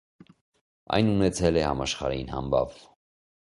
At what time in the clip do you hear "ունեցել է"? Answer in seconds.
1.11-1.65